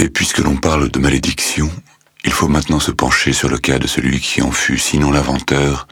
Et 0.00 0.08
puisque 0.08 0.38
l'on 0.38 0.56
parle 0.56 0.90
de 0.90 0.98
malédiction, 0.98 1.70
il 2.24 2.32
faut 2.32 2.48
maintenant 2.48 2.80
se 2.80 2.90
pencher 2.90 3.34
sur 3.34 3.50
le 3.50 3.58
cas 3.58 3.78
de 3.78 3.86
celui 3.86 4.18
qui 4.18 4.40
en 4.40 4.50
fut, 4.50 4.78
sinon 4.78 5.10
l'inventeur, 5.10 5.86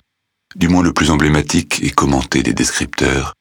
du 0.56 0.66
moins 0.68 0.82
le 0.82 0.94
plus 0.94 1.10
emblématique 1.10 1.80
et 1.82 1.90
commenté 1.90 2.42
des 2.42 2.54
descripteurs, 2.54 3.34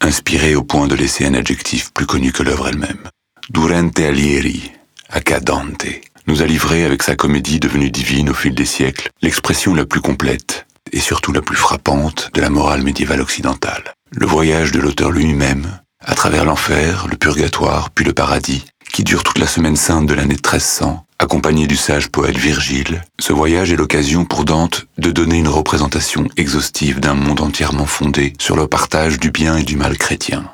inspiré 0.00 0.54
au 0.54 0.62
point 0.62 0.86
de 0.86 0.94
laisser 0.94 1.26
un 1.26 1.34
adjectif 1.34 1.92
plus 1.92 2.06
connu 2.06 2.30
que 2.30 2.44
l'œuvre 2.44 2.68
elle-même. 2.68 3.02
Durante 3.50 3.98
Alieri, 3.98 4.70
accadante, 5.08 5.86
nous 6.28 6.40
a 6.40 6.46
livré 6.46 6.84
avec 6.84 7.02
sa 7.02 7.16
comédie 7.16 7.58
devenue 7.58 7.90
divine 7.90 8.30
au 8.30 8.34
fil 8.34 8.54
des 8.54 8.64
siècles 8.64 9.10
l'expression 9.22 9.74
la 9.74 9.86
plus 9.86 10.00
complète 10.00 10.66
et 10.92 11.00
surtout 11.00 11.32
la 11.32 11.42
plus 11.42 11.56
frappante 11.56 12.30
de 12.32 12.40
la 12.40 12.48
morale 12.48 12.82
médiévale 12.82 13.22
occidentale. 13.22 13.92
Le 14.12 14.26
voyage 14.26 14.70
de 14.70 14.78
l'auteur 14.78 15.10
lui-même, 15.10 15.80
à 15.98 16.14
travers 16.14 16.44
l'enfer, 16.44 17.08
le 17.10 17.16
purgatoire, 17.16 17.90
puis 17.90 18.04
le 18.04 18.12
paradis, 18.12 18.64
qui 18.92 19.04
dure 19.04 19.22
toute 19.22 19.38
la 19.38 19.46
semaine 19.46 19.76
sainte 19.76 20.06
de 20.06 20.14
l'année 20.14 20.34
1300, 20.34 21.06
accompagné 21.18 21.66
du 21.66 21.76
sage 21.76 22.08
poète 22.08 22.36
Virgile, 22.36 23.02
ce 23.18 23.32
voyage 23.32 23.72
est 23.72 23.76
l'occasion 23.76 24.26
pour 24.26 24.44
Dante 24.44 24.86
de 24.98 25.10
donner 25.10 25.38
une 25.38 25.48
représentation 25.48 26.28
exhaustive 26.36 27.00
d'un 27.00 27.14
monde 27.14 27.40
entièrement 27.40 27.86
fondé 27.86 28.34
sur 28.38 28.54
le 28.54 28.66
partage 28.66 29.18
du 29.18 29.30
bien 29.30 29.56
et 29.56 29.62
du 29.62 29.76
mal 29.76 29.96
chrétien. 29.96 30.50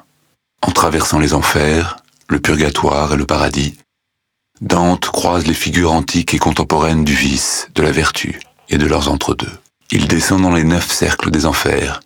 En 0.62 0.70
traversant 0.70 1.18
les 1.18 1.34
enfers, 1.34 1.96
le 2.28 2.38
purgatoire 2.38 3.14
et 3.14 3.16
le 3.16 3.26
paradis, 3.26 3.76
Dante 4.60 5.06
croise 5.06 5.46
les 5.46 5.54
figures 5.54 5.92
antiques 5.92 6.34
et 6.34 6.38
contemporaines 6.38 7.04
du 7.04 7.14
vice, 7.14 7.68
de 7.74 7.82
la 7.82 7.92
vertu 7.92 8.40
et 8.68 8.78
de 8.78 8.86
leurs 8.86 9.10
entre-deux. 9.10 9.58
Il 9.90 10.06
descend 10.06 10.42
dans 10.42 10.54
les 10.54 10.64
neuf 10.64 10.90
cercles 10.90 11.30
des 11.30 11.46
enfers, 11.46 12.00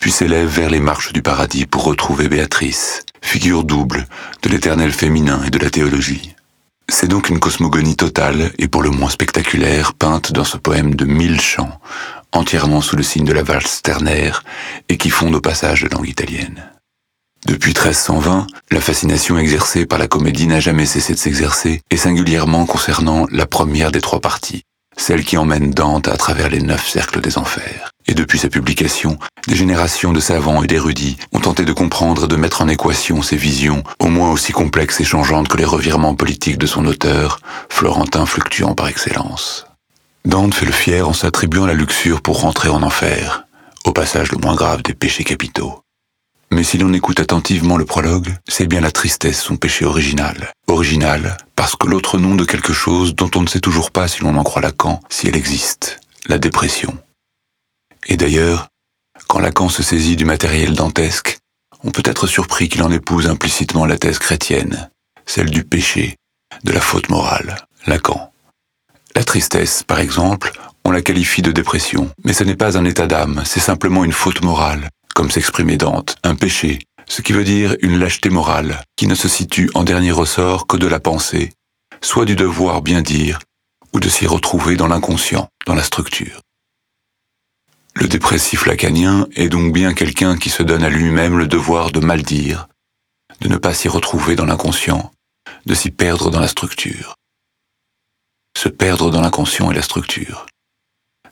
puis 0.00 0.10
s'élève 0.10 0.48
vers 0.48 0.70
les 0.70 0.80
marches 0.80 1.12
du 1.12 1.22
paradis 1.22 1.66
pour 1.66 1.84
retrouver 1.84 2.28
Béatrice, 2.28 3.04
figure 3.22 3.62
double 3.62 4.08
de 4.42 4.48
l'éternel 4.48 4.90
féminin 4.90 5.40
et 5.46 5.50
de 5.50 5.58
la 5.58 5.70
théologie. 5.70 6.34
C'est 6.88 7.06
donc 7.06 7.28
une 7.28 7.38
cosmogonie 7.38 7.94
totale 7.94 8.50
et 8.58 8.66
pour 8.66 8.82
le 8.82 8.90
moins 8.90 9.10
spectaculaire 9.10 9.94
peinte 9.94 10.32
dans 10.32 10.42
ce 10.42 10.56
poème 10.56 10.96
de 10.96 11.04
mille 11.04 11.40
chants, 11.40 11.78
entièrement 12.32 12.80
sous 12.80 12.96
le 12.96 13.04
signe 13.04 13.24
de 13.24 13.32
la 13.32 13.44
valse 13.44 13.82
ternaire 13.82 14.42
et 14.88 14.96
qui 14.96 15.10
fonde 15.10 15.36
au 15.36 15.40
passage 15.40 15.82
de 15.82 15.88
langue 15.88 16.08
italienne. 16.08 16.64
Depuis 17.46 17.70
1320, 17.70 18.48
la 18.72 18.80
fascination 18.80 19.38
exercée 19.38 19.86
par 19.86 20.00
la 20.00 20.08
comédie 20.08 20.48
n'a 20.48 20.58
jamais 20.58 20.86
cessé 20.86 21.12
de 21.12 21.18
s'exercer, 21.18 21.82
et 21.88 21.96
singulièrement 21.96 22.66
concernant 22.66 23.26
la 23.30 23.46
première 23.46 23.92
des 23.92 24.00
trois 24.00 24.20
parties, 24.20 24.64
celle 24.98 25.24
qui 25.24 25.38
emmène 25.38 25.70
Dante 25.70 26.08
à 26.08 26.16
travers 26.16 26.50
les 26.50 26.60
neuf 26.60 26.86
cercles 26.86 27.22
des 27.22 27.38
enfers. 27.38 27.92
Et 28.06 28.14
depuis 28.14 28.38
sa 28.38 28.48
publication, 28.48 29.18
des 29.46 29.56
générations 29.56 30.12
de 30.12 30.20
savants 30.20 30.62
et 30.62 30.66
d'érudits 30.66 31.16
ont 31.32 31.40
tenté 31.40 31.64
de 31.64 31.72
comprendre 31.72 32.24
et 32.24 32.28
de 32.28 32.36
mettre 32.36 32.62
en 32.62 32.68
équation 32.68 33.22
ces 33.22 33.36
visions, 33.36 33.82
au 34.00 34.08
moins 34.08 34.30
aussi 34.30 34.52
complexes 34.52 35.00
et 35.00 35.04
changeantes 35.04 35.48
que 35.48 35.56
les 35.56 35.64
revirements 35.64 36.14
politiques 36.14 36.58
de 36.58 36.66
son 36.66 36.84
auteur, 36.84 37.40
Florentin 37.68 38.26
fluctuant 38.26 38.74
par 38.74 38.88
excellence. 38.88 39.66
Dante 40.24 40.54
fait 40.54 40.66
le 40.66 40.72
fier 40.72 41.08
en 41.08 41.12
s'attribuant 41.12 41.66
la 41.66 41.74
luxure 41.74 42.20
pour 42.20 42.40
rentrer 42.40 42.68
en 42.68 42.82
enfer, 42.82 43.44
au 43.84 43.92
passage 43.92 44.32
le 44.32 44.38
moins 44.38 44.54
grave 44.54 44.82
des 44.82 44.94
péchés 44.94 45.24
capitaux. 45.24 45.80
Mais 46.50 46.64
si 46.64 46.78
l'on 46.78 46.92
écoute 46.92 47.20
attentivement 47.20 47.76
le 47.76 47.84
prologue, 47.84 48.34
c'est 48.48 48.66
bien 48.66 48.80
la 48.80 48.90
tristesse 48.90 49.40
son 49.40 49.56
péché 49.56 49.84
original. 49.84 50.52
Original 50.66 51.36
parce 51.58 51.74
que 51.74 51.88
l'autre 51.88 52.18
nom 52.18 52.36
de 52.36 52.44
quelque 52.44 52.72
chose 52.72 53.16
dont 53.16 53.30
on 53.34 53.42
ne 53.42 53.48
sait 53.48 53.58
toujours 53.58 53.90
pas 53.90 54.06
si 54.06 54.22
l'on 54.22 54.36
en 54.36 54.44
croit 54.44 54.62
Lacan, 54.62 55.00
si 55.10 55.26
elle 55.26 55.34
existe, 55.34 55.98
la 56.28 56.38
dépression. 56.38 56.96
Et 58.06 58.16
d'ailleurs, 58.16 58.68
quand 59.26 59.40
Lacan 59.40 59.68
se 59.68 59.82
saisit 59.82 60.14
du 60.14 60.24
matériel 60.24 60.74
dantesque, 60.74 61.38
on 61.82 61.90
peut 61.90 62.04
être 62.04 62.28
surpris 62.28 62.68
qu'il 62.68 62.84
en 62.84 62.92
épouse 62.92 63.26
implicitement 63.26 63.86
la 63.86 63.98
thèse 63.98 64.20
chrétienne, 64.20 64.88
celle 65.26 65.50
du 65.50 65.64
péché, 65.64 66.14
de 66.62 66.70
la 66.70 66.80
faute 66.80 67.08
morale, 67.08 67.56
Lacan. 67.88 68.32
La 69.16 69.24
tristesse, 69.24 69.82
par 69.82 69.98
exemple, 69.98 70.52
on 70.84 70.92
la 70.92 71.02
qualifie 71.02 71.42
de 71.42 71.50
dépression, 71.50 72.08
mais 72.24 72.32
ce 72.32 72.44
n'est 72.44 72.54
pas 72.54 72.78
un 72.78 72.84
état 72.84 73.08
d'âme, 73.08 73.42
c'est 73.44 73.58
simplement 73.58 74.04
une 74.04 74.12
faute 74.12 74.42
morale, 74.42 74.90
comme 75.18 75.32
s'exprimait 75.32 75.76
Dante, 75.76 76.16
un 76.22 76.36
péché, 76.36 76.78
ce 77.08 77.22
qui 77.22 77.32
veut 77.32 77.42
dire 77.42 77.74
une 77.82 77.98
lâcheté 77.98 78.30
morale, 78.30 78.84
qui 78.94 79.08
ne 79.08 79.16
se 79.16 79.26
situe 79.26 79.68
en 79.74 79.82
dernier 79.82 80.12
ressort 80.12 80.68
que 80.68 80.76
de 80.76 80.86
la 80.86 81.00
pensée, 81.00 81.50
soit 82.00 82.24
du 82.24 82.36
devoir 82.36 82.82
bien 82.82 83.02
dire, 83.02 83.40
ou 83.92 83.98
de 83.98 84.08
s'y 84.08 84.28
retrouver 84.28 84.76
dans 84.76 84.86
l'inconscient, 84.86 85.48
dans 85.66 85.74
la 85.74 85.82
structure. 85.82 86.40
Le 87.96 88.06
dépressif 88.06 88.64
lacanien 88.64 89.26
est 89.34 89.48
donc 89.48 89.72
bien 89.72 89.92
quelqu'un 89.92 90.38
qui 90.38 90.50
se 90.50 90.62
donne 90.62 90.84
à 90.84 90.88
lui-même 90.88 91.36
le 91.36 91.48
devoir 91.48 91.90
de 91.90 91.98
mal 91.98 92.22
dire, 92.22 92.68
de 93.40 93.48
ne 93.48 93.56
pas 93.56 93.74
s'y 93.74 93.88
retrouver 93.88 94.36
dans 94.36 94.46
l'inconscient, 94.46 95.10
de 95.66 95.74
s'y 95.74 95.90
perdre 95.90 96.30
dans 96.30 96.38
la 96.38 96.46
structure. 96.46 97.16
Se 98.56 98.68
perdre 98.68 99.10
dans 99.10 99.20
l'inconscient 99.20 99.72
et 99.72 99.74
la 99.74 99.82
structure. 99.82 100.46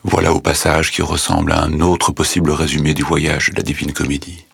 Voilà 0.08 0.32
au 0.32 0.38
passage 0.38 0.92
qui 0.92 1.02
ressemble 1.02 1.50
à 1.50 1.64
un 1.64 1.80
autre 1.80 2.12
possible 2.12 2.52
résumé 2.52 2.94
du 2.94 3.02
voyage 3.02 3.50
de 3.50 3.56
la 3.56 3.64
Divine 3.64 3.92
Comédie. 3.92 4.46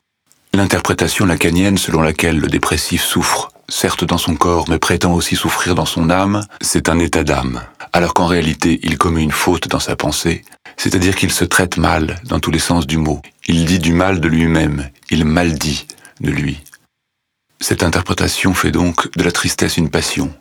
L'interprétation 0.54 1.26
lacanienne 1.26 1.76
selon 1.76 2.00
laquelle 2.00 2.38
le 2.38 2.48
dépressif 2.48 3.02
souffre, 3.02 3.52
certes 3.68 4.02
dans 4.02 4.16
son 4.16 4.34
corps, 4.34 4.64
mais 4.70 4.78
prétend 4.78 5.12
aussi 5.12 5.36
souffrir 5.36 5.74
dans 5.74 5.84
son 5.84 6.08
âme, 6.08 6.46
c'est 6.62 6.88
un 6.88 6.98
état 6.98 7.22
d'âme, 7.22 7.60
alors 7.92 8.14
qu'en 8.14 8.26
réalité 8.26 8.80
il 8.82 8.96
commet 8.96 9.22
une 9.22 9.30
faute 9.30 9.68
dans 9.68 9.78
sa 9.78 9.94
pensée, 9.94 10.42
c'est-à-dire 10.78 11.14
qu'il 11.14 11.30
se 11.30 11.44
traite 11.44 11.76
mal 11.76 12.18
dans 12.24 12.40
tous 12.40 12.50
les 12.50 12.58
sens 12.58 12.86
du 12.86 12.96
mot, 12.96 13.20
il 13.46 13.66
dit 13.66 13.78
du 13.78 13.92
mal 13.92 14.20
de 14.20 14.28
lui-même, 14.28 14.88
il 15.10 15.26
maldit 15.26 15.86
de 16.22 16.30
lui. 16.30 16.60
Cette 17.60 17.82
interprétation 17.82 18.54
fait 18.54 18.72
donc 18.72 19.14
de 19.18 19.22
la 19.22 19.32
tristesse 19.32 19.76
une 19.76 19.90
passion, 19.90 20.32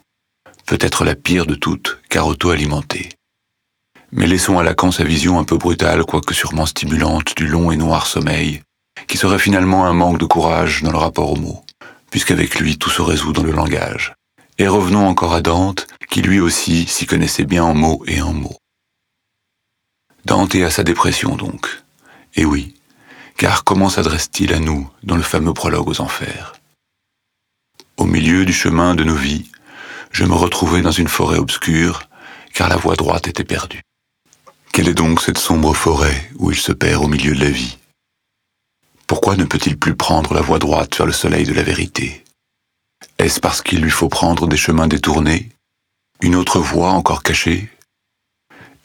peut-être 0.68 1.04
la 1.04 1.16
pire 1.16 1.46
de 1.46 1.56
toutes, 1.56 2.00
car 2.08 2.28
auto-alimentée. 2.28 3.10
Mais 4.14 4.28
laissons 4.28 4.60
à 4.60 4.64
Lacan 4.64 4.92
sa 4.92 5.04
vision 5.04 5.40
un 5.40 5.46
peu 5.46 5.58
brutale, 5.58 6.04
quoique 6.04 6.34
sûrement 6.34 6.66
stimulante, 6.66 7.36
du 7.38 7.48
long 7.48 7.72
et 7.72 7.78
noir 7.78 8.08
sommeil, 8.08 8.62
qui 9.08 9.18
serait 9.18 9.40
finalement 9.40 9.86
un 9.86 9.94
manque 9.94 10.18
de 10.18 10.26
courage 10.26 10.84
dans 10.84 10.92
le 10.92 10.98
rapport 10.98 11.32
aux 11.32 11.38
mots, 11.38 11.64
puisqu'avec 12.10 12.60
lui 12.60 12.78
tout 12.78 12.90
se 12.90 13.02
résout 13.02 13.32
dans 13.32 13.44
le 13.44 13.52
langage. 13.52 14.14
Et 14.58 14.68
revenons 14.68 15.08
encore 15.08 15.34
à 15.34 15.42
Dante, 15.42 15.88
qui 16.10 16.22
lui 16.22 16.42
aussi 16.42 16.86
s'y 16.86 17.06
connaissait 17.06 17.46
bien 17.46 17.64
en 17.64 17.74
mots 17.74 18.04
et 18.06 18.22
en 18.22 18.34
mots. 18.34 18.58
Dante 20.26 20.56
est 20.56 20.64
à 20.64 20.70
sa 20.70 20.84
dépression 20.84 21.36
donc. 21.36 21.82
Et 22.36 22.46
oui, 22.46 22.76
car 23.38 23.64
comment 23.64 23.90
s'adresse-t-il 23.90 24.54
à 24.54 24.60
nous 24.60 24.90
dans 25.04 25.16
le 25.16 25.24
fameux 25.24 25.54
prologue 25.54 25.88
aux 25.88 26.02
enfers? 26.02 26.54
Au 27.98 28.06
milieu 28.06 28.46
du 28.46 28.54
chemin 28.54 28.94
de 28.94 29.04
nos 29.04 29.16
vies, 29.16 29.50
je 30.12 30.26
me 30.26 30.34
retrouvais 30.34 30.82
dans 30.82 30.92
une 30.92 31.08
forêt 31.08 31.38
obscure, 31.38 32.04
car 32.54 32.68
la 32.68 32.76
voie 32.76 32.96
droite 32.96 33.28
était 33.28 33.46
perdue. 33.46 33.82
Quelle 34.74 34.88
est 34.88 34.94
donc 34.94 35.22
cette 35.22 35.38
sombre 35.38 35.74
forêt 35.74 36.30
où 36.40 36.50
il 36.50 36.58
se 36.58 36.72
perd 36.72 37.04
au 37.04 37.08
milieu 37.10 37.36
de 37.36 37.44
la 37.44 37.50
vie? 37.50 37.78
Pourquoi 39.06 39.36
ne 39.36 39.44
peut-il 39.44 39.78
plus 39.78 39.96
prendre 39.96 40.34
la 40.34 40.40
voie 40.40 40.60
droite 40.60 40.96
vers 40.96 41.06
le 41.06 41.12
soleil 41.12 41.44
de 41.44 41.54
la 41.54 41.62
vérité? 41.62 42.24
Est-ce 43.18 43.42
parce 43.42 43.62
qu'il 43.62 43.82
lui 43.82 43.92
faut 43.92 44.08
prendre 44.08 44.48
des 44.48 44.56
chemins 44.56 44.88
détournés 44.88 45.50
Une 46.22 46.36
autre 46.36 46.60
voie 46.60 46.92
encore 46.92 47.22
cachée? 47.22 47.70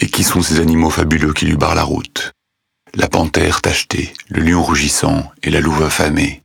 Et 0.00 0.08
qui 0.08 0.24
sont 0.24 0.42
ces 0.42 0.58
animaux 0.58 0.91
fabuleux 0.91 1.32
qui 1.32 1.47
lui 1.47 1.56
barrent 1.56 1.76
la 1.76 1.84
route? 1.84 2.32
La 2.94 3.08
panthère 3.08 3.62
tachetée, 3.62 4.12
le 4.28 4.42
lion 4.42 4.64
rougissant 4.64 5.30
et 5.44 5.50
la 5.50 5.60
louve 5.60 5.84
affamée. 5.84 6.42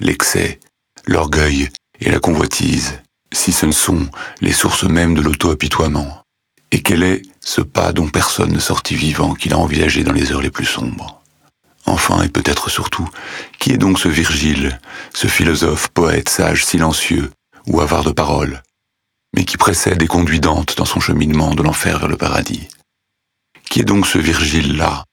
L'excès, 0.00 0.58
l'orgueil 1.06 1.68
et 2.00 2.10
la 2.10 2.18
convoitise, 2.18 3.00
si 3.32 3.52
ce 3.52 3.66
ne 3.66 3.72
sont 3.72 4.08
les 4.40 4.52
sources 4.52 4.84
mêmes 4.84 5.14
de 5.14 5.20
l'auto-apitoiement 5.20 6.24
et 6.70 6.82
quel 6.82 7.02
est 7.02 7.22
ce 7.40 7.60
pas 7.60 7.92
dont 7.92 8.08
personne 8.08 8.52
ne 8.52 8.58
sortit 8.58 8.96
vivant 8.96 9.34
qu'il 9.34 9.54
a 9.54 9.58
envisagé 9.58 10.04
dans 10.04 10.12
les 10.12 10.32
heures 10.32 10.42
les 10.42 10.50
plus 10.50 10.66
sombres? 10.66 11.20
Enfin, 11.86 12.22
et 12.22 12.28
peut-être 12.28 12.68
surtout, 12.68 13.08
qui 13.58 13.72
est 13.72 13.78
donc 13.78 13.98
ce 13.98 14.08
Virgile, 14.08 14.78
ce 15.14 15.26
philosophe, 15.26 15.88
poète, 15.88 16.28
sage, 16.28 16.64
silencieux, 16.64 17.30
ou 17.66 17.80
avare 17.80 18.04
de 18.04 18.10
paroles, 18.10 18.62
mais 19.34 19.44
qui 19.44 19.56
précède 19.56 20.02
et 20.02 20.06
conduit 20.06 20.40
Dante 20.40 20.76
dans 20.76 20.84
son 20.84 21.00
cheminement 21.00 21.54
de 21.54 21.62
l'enfer 21.62 21.98
vers 21.98 22.08
le 22.08 22.16
paradis? 22.16 22.68
Qui 23.70 23.80
est 23.80 23.84
donc 23.84 24.06
ce 24.06 24.18
Virgile-là, 24.18 25.04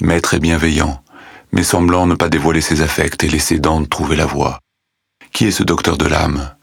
maître 0.00 0.34
et 0.34 0.40
bienveillant, 0.40 1.02
mais 1.52 1.62
semblant 1.62 2.06
ne 2.06 2.14
pas 2.14 2.28
dévoiler 2.28 2.60
ses 2.60 2.82
affects 2.82 3.22
et 3.24 3.28
laisser 3.28 3.58
Dante 3.58 3.88
trouver 3.88 4.16
la 4.16 4.26
voie? 4.26 4.60
Qui 5.32 5.46
est 5.46 5.52
ce 5.52 5.62
docteur 5.62 5.96
de 5.96 6.06
l'âme, 6.06 6.54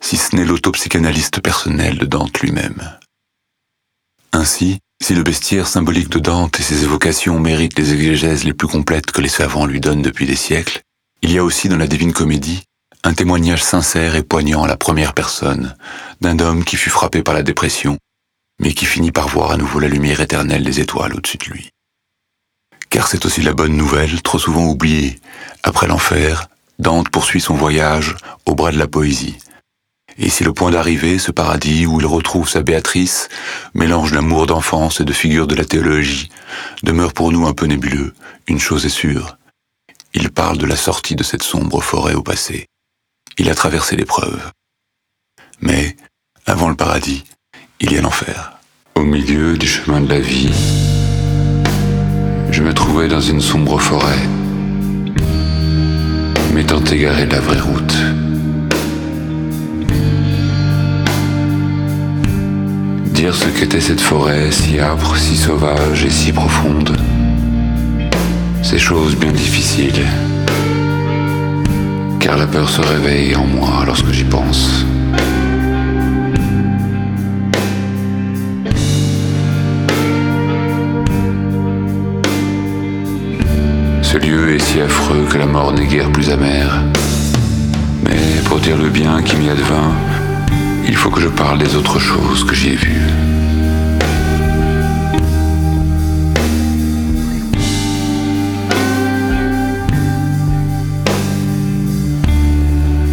si 0.00 0.16
ce 0.16 0.36
n'est 0.36 0.44
l'autopsychanalyste 0.44 1.40
personnel 1.40 1.98
de 1.98 2.06
Dante 2.06 2.40
lui-même? 2.40 2.98
Ainsi, 4.34 4.78
si 5.02 5.14
le 5.14 5.22
bestiaire 5.22 5.66
symbolique 5.66 6.08
de 6.08 6.18
Dante 6.18 6.58
et 6.58 6.62
ses 6.62 6.82
évocations 6.84 7.38
méritent 7.38 7.78
les 7.78 7.92
exégèses 7.92 8.44
les 8.44 8.54
plus 8.54 8.68
complètes 8.68 9.10
que 9.10 9.20
les 9.20 9.28
savants 9.28 9.66
lui 9.66 9.80
donnent 9.80 10.02
depuis 10.02 10.26
des 10.26 10.36
siècles, 10.36 10.82
il 11.22 11.32
y 11.32 11.38
a 11.38 11.44
aussi 11.44 11.68
dans 11.68 11.76
la 11.76 11.86
Divine 11.86 12.12
Comédie 12.12 12.62
un 13.04 13.14
témoignage 13.14 13.62
sincère 13.62 14.16
et 14.16 14.22
poignant 14.22 14.64
à 14.64 14.68
la 14.68 14.76
première 14.76 15.12
personne 15.12 15.76
d'un 16.20 16.38
homme 16.38 16.64
qui 16.64 16.76
fut 16.76 16.90
frappé 16.90 17.22
par 17.22 17.34
la 17.34 17.42
dépression, 17.42 17.98
mais 18.60 18.72
qui 18.72 18.86
finit 18.86 19.12
par 19.12 19.28
voir 19.28 19.50
à 19.50 19.56
nouveau 19.56 19.78
la 19.78 19.88
lumière 19.88 20.20
éternelle 20.20 20.64
des 20.64 20.80
étoiles 20.80 21.14
au-dessus 21.14 21.38
de 21.38 21.44
lui. 21.44 21.70
Car 22.88 23.08
c'est 23.08 23.26
aussi 23.26 23.42
la 23.42 23.52
bonne 23.52 23.76
nouvelle, 23.76 24.22
trop 24.22 24.38
souvent 24.38 24.66
oubliée. 24.66 25.18
Après 25.62 25.86
l'enfer, 25.86 26.48
Dante 26.78 27.10
poursuit 27.10 27.40
son 27.40 27.54
voyage 27.54 28.16
au 28.46 28.54
bras 28.54 28.72
de 28.72 28.78
la 28.78 28.88
poésie, 28.88 29.36
Et 30.18 30.30
si 30.30 30.44
le 30.44 30.52
point 30.52 30.70
d'arrivée, 30.70 31.18
ce 31.18 31.32
paradis 31.32 31.86
où 31.86 32.00
il 32.00 32.06
retrouve 32.06 32.48
sa 32.48 32.62
Béatrice, 32.62 33.28
mélange 33.74 34.12
d'amour 34.12 34.46
d'enfance 34.46 35.00
et 35.00 35.04
de 35.04 35.12
figures 35.12 35.48
de 35.48 35.56
la 35.56 35.64
théologie, 35.64 36.28
demeure 36.82 37.12
pour 37.12 37.32
nous 37.32 37.46
un 37.46 37.52
peu 37.52 37.66
nébuleux, 37.66 38.14
une 38.46 38.60
chose 38.60 38.86
est 38.86 38.90
sûre. 38.90 39.38
Il 40.12 40.30
parle 40.30 40.58
de 40.58 40.66
la 40.66 40.76
sortie 40.76 41.16
de 41.16 41.24
cette 41.24 41.42
sombre 41.42 41.82
forêt 41.82 42.14
au 42.14 42.22
passé. 42.22 42.66
Il 43.38 43.50
a 43.50 43.54
traversé 43.54 43.96
l'épreuve. 43.96 44.50
Mais, 45.60 45.96
avant 46.46 46.68
le 46.68 46.76
paradis, 46.76 47.24
il 47.80 47.92
y 47.92 47.98
a 47.98 48.00
l'enfer. 48.00 48.52
Au 48.94 49.02
milieu 49.02 49.58
du 49.58 49.66
chemin 49.66 50.00
de 50.00 50.08
la 50.08 50.20
vie, 50.20 50.52
je 52.52 52.62
me 52.62 52.72
trouvais 52.72 53.08
dans 53.08 53.20
une 53.20 53.40
sombre 53.40 53.80
forêt, 53.80 54.28
m'étant 56.52 56.84
égaré 56.84 57.26
de 57.26 57.32
la 57.32 57.40
vraie 57.40 57.60
route. 57.60 58.13
Ce 63.32 63.48
qu'était 63.48 63.80
cette 63.80 64.00
forêt 64.00 64.50
si 64.50 64.78
âpre, 64.78 65.16
si 65.16 65.34
sauvage 65.34 66.04
et 66.04 66.10
si 66.10 66.30
profonde, 66.30 66.94
c'est 68.62 68.78
chose 68.78 69.16
bien 69.16 69.32
difficile, 69.32 70.06
car 72.20 72.36
la 72.36 72.46
peur 72.46 72.68
se 72.68 72.82
réveille 72.82 73.34
en 73.34 73.46
moi 73.46 73.82
lorsque 73.86 74.10
j'y 74.10 74.24
pense. 74.24 74.84
Ce 84.02 84.18
lieu 84.18 84.54
est 84.54 84.58
si 84.58 84.80
affreux 84.80 85.26
que 85.30 85.38
la 85.38 85.46
mort 85.46 85.72
n'est 85.72 85.86
guère 85.86 86.12
plus 86.12 86.30
amère. 86.30 86.82
Mais 88.04 88.20
pour 88.44 88.58
dire 88.58 88.76
le 88.76 88.90
bien 88.90 89.22
qui 89.22 89.36
m'y 89.36 89.48
advint, 89.48 89.92
il 90.86 90.96
faut 90.96 91.10
que 91.10 91.20
je 91.20 91.28
parle 91.28 91.58
des 91.58 91.74
autres 91.76 91.98
choses 91.98 92.44
que 92.44 92.54
j'y 92.54 92.70
ai 92.70 92.76
vues. 92.76 93.08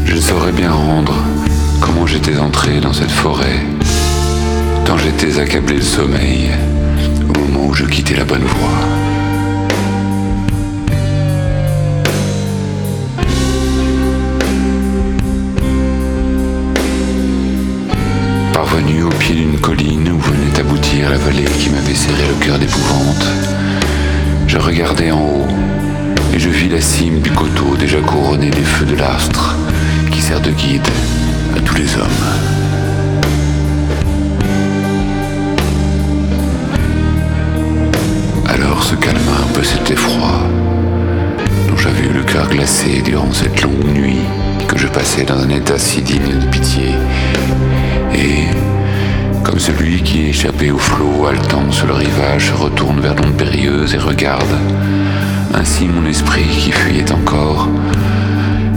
Je 0.06 0.16
ne 0.16 0.22
saurais 0.22 0.52
bien 0.52 0.72
rendre 0.72 1.14
comment 1.80 2.06
j'étais 2.06 2.38
entré 2.38 2.80
dans 2.80 2.94
cette 2.94 3.12
forêt, 3.12 3.60
tant 4.86 4.98
j'étais 4.98 5.40
accablé 5.40 5.78
de 5.78 5.82
sommeil 5.82 6.52
au 7.30 7.40
moment 7.40 7.68
où 7.68 7.74
je 7.74 7.86
quittais 7.86 8.16
la 8.16 8.26
bonne 8.26 8.44
voie. 8.44 9.11
Parvenu 18.72 19.04
au 19.04 19.10
pied 19.10 19.36
d'une 19.36 19.60
colline 19.60 20.10
où 20.10 20.18
venait 20.18 20.58
aboutir 20.58 21.10
la 21.10 21.18
vallée 21.18 21.44
qui 21.44 21.70
m'avait 21.72 21.94
serré 21.94 22.24
le 22.26 22.46
cœur 22.46 22.58
d'épouvante, 22.58 23.26
je 24.48 24.58
regardai 24.58 25.12
en 25.12 25.20
haut 25.20 25.48
et 26.34 26.40
je 26.40 26.48
vis 26.48 26.70
la 26.70 26.80
cime 26.80 27.20
du 27.20 27.32
coteau 27.32 27.76
déjà 27.78 28.00
couronnée 28.00 28.50
des 28.50 28.62
feux 28.62 28.86
de 28.86 28.96
l'astre 28.96 29.58
qui 30.10 30.22
sert 30.22 30.40
de 30.40 30.52
guide 30.52 30.88
à 31.58 31.60
tous 31.60 31.76
les 31.76 31.96
hommes. 31.98 32.08
Alors 38.48 38.84
se 38.84 38.96
calma 38.96 39.20
un 39.44 39.54
peu 39.54 39.64
cet 39.64 39.92
effroi 39.92 40.48
dont 41.68 41.78
j'avais 41.78 42.06
eu 42.08 42.14
le 42.14 42.24
cœur 42.24 42.48
glacé 42.48 43.02
durant 43.04 43.34
cette 43.34 43.62
longue 43.64 43.94
nuit 43.94 44.22
que 44.70 44.78
je 44.78 44.88
passais 44.88 45.24
dans 45.24 45.40
un 45.40 45.50
état 45.50 45.78
si 45.78 46.02
digne 46.02 46.40
de 46.40 46.46
pitié 46.48 46.92
et, 48.14 48.61
comme 49.44 49.60
celui 49.60 50.02
qui 50.02 50.28
échappé 50.30 50.72
au 50.72 50.78
flot 50.78 51.26
haletant 51.28 51.72
sur 51.72 51.88
le 51.88 51.94
rivage 51.94 52.52
retourne 52.52 53.00
vers 53.00 53.16
l'onde 53.16 53.36
périlleuse 53.36 53.94
et 53.94 53.98
regarde, 53.98 54.58
ainsi 55.54 55.86
mon 55.86 56.08
esprit 56.08 56.46
qui 56.46 56.72
fuyait 56.72 57.12
encore 57.12 57.68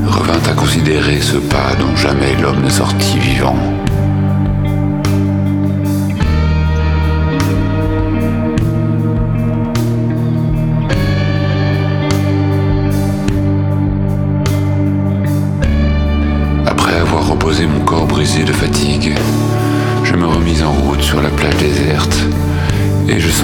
revint 0.06 0.50
à 0.50 0.54
considérer 0.54 1.20
ce 1.20 1.36
pas 1.36 1.74
dont 1.78 1.96
jamais 1.96 2.34
l'homme 2.40 2.62
ne 2.62 2.70
sortit 2.70 3.18
vivant. 3.18 3.56
mon 17.62 17.84
corps 17.84 18.06
brisé 18.06 18.42
de 18.42 18.52
fatigue, 18.52 18.73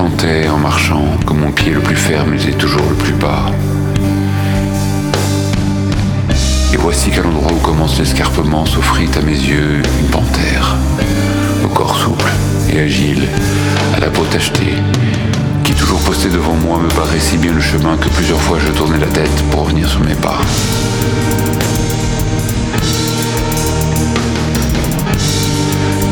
sentais 0.00 0.48
en 0.48 0.56
marchant 0.56 1.04
que 1.26 1.34
mon 1.34 1.52
pied 1.52 1.72
le 1.72 1.80
plus 1.80 1.94
ferme 1.94 2.32
était 2.32 2.52
toujours 2.52 2.86
le 2.88 2.94
plus 2.94 3.12
bas. 3.12 3.44
Et 6.72 6.76
voici 6.78 7.10
qu'à 7.10 7.20
l'endroit 7.20 7.52
où 7.52 7.58
commence 7.58 7.98
l'escarpement 7.98 8.64
s'offrit 8.64 9.10
à 9.18 9.20
mes 9.20 9.34
yeux 9.34 9.82
une 10.00 10.06
panthère, 10.06 10.76
au 11.62 11.68
corps 11.68 11.98
souple 11.98 12.32
et 12.72 12.80
agile, 12.80 13.28
à 13.94 14.00
la 14.00 14.08
peau 14.08 14.24
tachetée, 14.24 14.76
qui 15.64 15.74
toujours 15.74 16.00
postée 16.00 16.30
devant 16.30 16.54
moi 16.54 16.78
me 16.78 16.88
barrait 16.96 17.20
si 17.20 17.36
bien 17.36 17.52
le 17.52 17.60
chemin 17.60 17.98
que 17.98 18.08
plusieurs 18.08 18.40
fois 18.40 18.56
je 18.58 18.72
tournais 18.72 18.98
la 18.98 19.06
tête 19.08 19.44
pour 19.50 19.64
revenir 19.64 19.86
sur 19.86 20.00
mes 20.00 20.14
pas. 20.14 20.40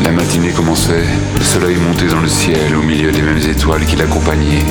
La 0.05 0.11
matinée 0.11 0.51
commençait, 0.51 1.07
soleil 1.49 1.77
montait 1.77 2.09
dans 2.09 2.21
le 2.21 2.29
ciel 2.29 2.77
au 2.77 2.83
milieu 2.83 3.11
des 3.11 3.23
mêmes 3.23 3.39
étoiles 3.39 3.87
qui 3.87 3.97
l'accompagnaient, 3.97 4.67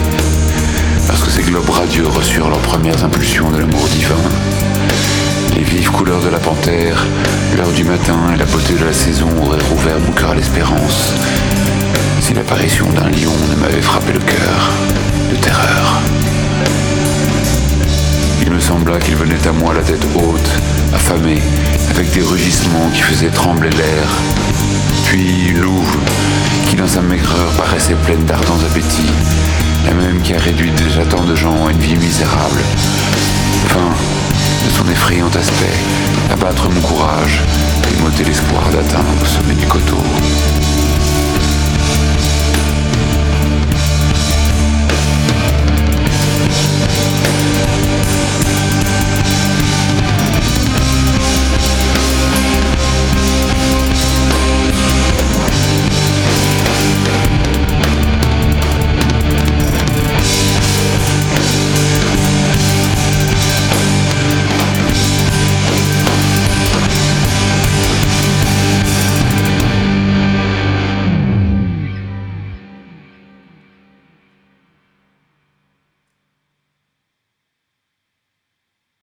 parce 1.07 1.23
que 1.23 1.31
ces 1.31 1.41
globes 1.41 1.67
radieux 1.71 2.07
reçurent 2.07 2.49
leurs 2.49 2.59
premières 2.59 3.03
impulsions 3.03 3.49
de 3.49 3.57
l'amour 3.57 3.87
divin. 3.87 4.21
Les 5.55 5.63
vives 5.63 5.89
couleurs 5.89 6.21
de 6.21 6.29
la 6.29 6.37
panthère, 6.37 7.03
l'heure 7.57 7.71
du 7.71 7.83
matin 7.83 8.19
et 8.31 8.37
la 8.37 8.45
beauté 8.45 8.75
de 8.75 8.85
la 8.85 8.93
saison 8.93 9.27
auraient 9.41 9.63
rouvert 9.71 9.99
mon 9.99 10.11
cœur 10.11 10.29
à 10.29 10.35
l'espérance, 10.35 11.13
si 12.21 12.35
l'apparition 12.35 12.85
d'un 12.91 13.09
lion 13.09 13.33
ne 13.49 13.55
m'avait 13.55 13.81
frappé 13.81 14.13
le 14.13 14.19
cœur 14.19 14.71
de 15.31 15.35
terreur. 15.37 15.99
Il 18.43 18.51
me 18.51 18.59
sembla 18.59 18.99
qu'il 18.99 19.15
venait 19.15 19.47
à 19.47 19.51
moi 19.51 19.73
la 19.73 19.81
tête 19.81 20.05
haute, 20.13 20.51
affamé, 20.93 21.41
avec 21.89 22.11
des 22.11 22.21
rugissements 22.21 22.91
qui 22.93 23.01
faisaient 23.01 23.31
trembler 23.31 23.71
l'air, 23.71 24.07
puis 25.05 25.47
une 25.47 25.61
louve 25.61 25.97
sa 26.97 27.03
maigreur 27.03 27.51
paraissait 27.55 27.93
pleine 28.05 28.25
d'ardents 28.25 28.57
appétits, 28.71 29.13
la 29.85 29.93
même 29.93 30.19
qui 30.23 30.33
a 30.33 30.39
réduit 30.39 30.71
déjà 30.71 31.05
tant 31.05 31.23
de 31.25 31.35
gens 31.35 31.67
à 31.67 31.71
une 31.71 31.77
vie 31.77 31.95
misérable. 31.95 32.59
Fin 33.67 33.91
de 34.65 34.71
son 34.71 34.91
effrayant 34.91 35.27
aspect, 35.27 35.77
abattre 36.31 36.67
mon 36.71 36.81
courage 36.81 37.43
et 37.83 38.01
m'ôter 38.01 38.23
l'espoir 38.23 38.63
d'atteindre 38.71 39.13
le 39.21 39.27
sommet 39.27 39.53
du 39.53 39.67
coteau. 39.67 40.01